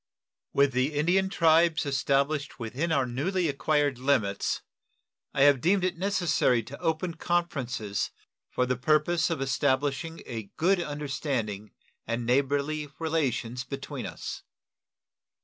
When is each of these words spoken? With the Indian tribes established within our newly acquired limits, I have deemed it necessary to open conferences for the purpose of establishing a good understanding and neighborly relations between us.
With 0.51 0.71
the 0.71 0.93
Indian 0.95 1.29
tribes 1.29 1.85
established 1.85 2.57
within 2.59 2.91
our 2.91 3.05
newly 3.05 3.47
acquired 3.47 3.99
limits, 3.99 4.61
I 5.31 5.43
have 5.43 5.61
deemed 5.61 5.83
it 5.83 5.95
necessary 5.95 6.63
to 6.63 6.79
open 6.79 7.13
conferences 7.13 8.09
for 8.49 8.65
the 8.65 8.75
purpose 8.77 9.29
of 9.29 9.41
establishing 9.43 10.23
a 10.25 10.49
good 10.57 10.81
understanding 10.81 11.73
and 12.07 12.25
neighborly 12.25 12.89
relations 12.97 13.63
between 13.63 14.07
us. 14.07 14.41